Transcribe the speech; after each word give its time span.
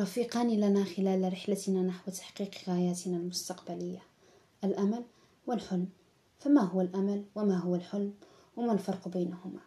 رفيقان 0.00 0.60
لنا 0.60 0.84
خلال 0.84 1.32
رحلتنا 1.32 1.82
نحو 1.82 2.10
تحقيق 2.10 2.50
غاياتنا 2.68 3.16
المستقبلية. 3.16 4.02
الأمل 4.64 5.04
والحلم. 5.46 5.88
فما 6.38 6.60
هو 6.60 6.80
الأمل 6.80 7.24
وما 7.34 7.58
هو 7.58 7.74
الحلم 7.74 8.14
وما 8.56 8.72
الفرق 8.72 9.08
بينهما؟ 9.08 9.60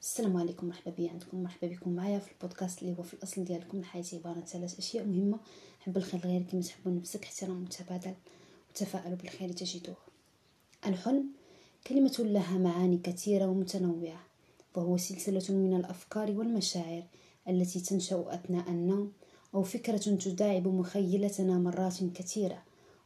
السلام 0.00 0.36
عليكم 0.36 0.66
مرحبا 0.66 0.90
بي 0.90 1.08
عندكم 1.08 1.42
مرحبا 1.42 1.68
بكم 1.68 1.90
معايا 1.90 2.18
في 2.18 2.32
البودكاست 2.32 2.82
اللي 2.82 2.98
هو 2.98 3.02
في 3.02 3.14
الأصل 3.14 3.44
ديالكم. 3.44 3.78
الحياة 3.78 4.04
عبارة 4.12 4.34
عن 4.34 4.44
ثلاث 4.44 4.78
أشياء 4.78 5.04
مهمة. 5.04 5.38
حب 5.80 5.96
الخير 5.96 6.20
غير 6.20 6.42
كما 6.42 6.60
تحبون 6.60 6.96
نفسك 6.96 7.24
احترام 7.24 7.62
متبادل 7.62 8.14
وتفاءلوا 8.70 9.16
بالخير 9.16 9.52
تجدوه. 9.52 9.96
الحلم 10.86 11.26
كلمة 11.86 12.16
لها 12.18 12.58
معاني 12.58 12.98
كثيرة 12.98 13.46
ومتنوعة 13.46 14.22
وهو 14.74 14.96
سلسلة 14.96 15.56
من 15.56 15.76
الأفكار 15.76 16.30
والمشاعر 16.30 17.02
التي 17.48 17.80
تنشأ 17.80 18.24
أثناء 18.28 18.70
النوم 18.70 19.12
أو 19.54 19.62
فكرة 19.62 19.96
تداعب 19.96 20.68
مخيلتنا 20.68 21.58
مرات 21.58 22.04
كثيرة 22.14 22.62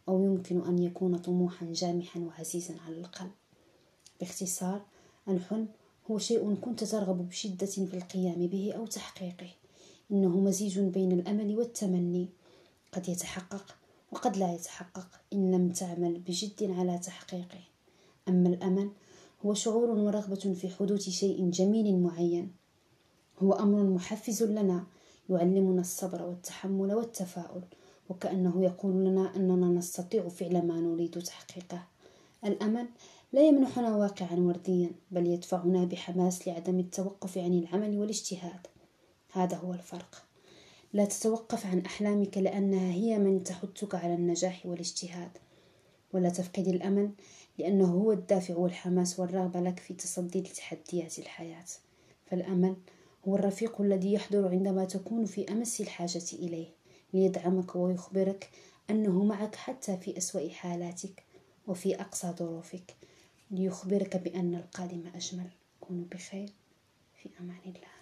أو 0.09 0.25
يمكن 0.25 0.67
أن 0.67 0.79
يكون 0.79 1.19
طموحا 1.19 1.67
جامحا 1.73 2.21
وعزيزا 2.21 2.75
على 2.87 2.97
القلب. 2.97 3.31
باختصار 4.21 4.83
الحلم 5.29 5.69
هو 6.11 6.19
شيء 6.19 6.55
كنت 6.55 6.85
ترغب 6.85 7.29
بشدة 7.29 7.67
في 7.67 7.95
القيام 7.95 8.47
به 8.47 8.73
أو 8.73 8.87
تحقيقه. 8.87 9.49
إنه 10.11 10.41
مزيج 10.41 10.79
بين 10.79 11.13
الأمل 11.13 11.57
والتمني. 11.57 12.29
قد 12.93 13.09
يتحقق 13.09 13.77
وقد 14.13 14.37
لا 14.37 14.55
يتحقق 14.55 15.09
إن 15.33 15.53
لم 15.53 15.73
تعمل 15.73 16.19
بجد 16.19 16.71
على 16.71 16.99
تحقيقه. 16.99 17.61
أما 18.29 18.49
الأمل 18.49 18.91
هو 19.47 19.55
شعور 19.55 19.91
ورغبة 19.91 20.55
في 20.55 20.69
حدوث 20.69 21.09
شيء 21.09 21.51
جميل 21.51 21.99
معين. 21.99 22.53
هو 23.43 23.53
أمر 23.53 23.83
محفز 23.83 24.43
لنا 24.43 24.85
يعلمنا 25.31 25.81
الصبر 25.81 26.23
والتحمل 26.23 26.95
والتفاؤل 26.95 27.63
وكأنه 28.09 28.65
يقول 28.65 29.05
لنا 29.05 29.37
أننا 29.37 29.67
نستطيع 29.67 30.29
فعل 30.29 30.67
ما 30.67 30.81
نريد 30.81 31.23
تحقيقه. 31.23 31.83
الأمل 32.45 32.87
لا 33.33 33.43
يمنحنا 33.49 33.97
واقعا 33.97 34.37
ورديا 34.37 34.91
بل 35.11 35.27
يدفعنا 35.27 35.85
بحماس 35.85 36.49
لعدم 36.49 36.79
التوقف 36.79 37.39
عن 37.39 37.59
العمل 37.59 37.99
والاجتهاد. 37.99 38.67
هذا 39.33 39.57
هو 39.57 39.73
الفرق. 39.75 40.25
لا 40.93 41.05
تتوقف 41.05 41.67
عن 41.67 41.81
أحلامك 41.81 42.39
لأنها 42.39 42.93
هي 42.93 43.19
من 43.19 43.45
تحثك 43.45 43.95
على 43.95 44.15
النجاح 44.15 44.67
والاجتهاد. 44.67 45.31
ولا 46.13 46.29
تفقد 46.29 46.69
الأمل 46.69 47.11
لأنه 47.59 47.87
هو 47.87 48.13
الدافع 48.13 48.57
والحماس 48.57 49.21
والرغبة 49.21 49.61
لك 49.61 49.79
في 49.79 49.95
تصدي 49.95 50.41
لتحديات 50.41 51.19
الحياة. 51.19 51.65
فالأمل 52.27 52.77
هو 53.29 53.37
الرفيق 53.37 53.81
الذي 53.81 54.13
يحضر 54.13 54.49
عندما 54.49 54.85
تكون 54.85 55.25
في 55.25 55.53
أمس 55.53 55.81
الحاجة 55.81 56.23
إليه 56.33 56.69
ليدعمك 57.15 57.77
ويخبرك 57.77 58.51
أنه 58.91 59.25
معك 59.25 59.55
حتى 59.55 59.97
في 59.97 60.19
أسوأ 60.19 60.49
حالاتك 60.49 61.23
وفي 61.67 62.01
أقصى 62.01 62.35
ظروفك 62.39 62.97
ليخبرك 63.51 64.17
بأن 64.17 64.55
القادم 64.55 65.03
أجمل. 65.15 65.51
كونوا 65.81 66.05
بخير. 66.13 66.53
في 67.23 67.31
أمان 67.41 67.61
الله. 67.67 68.00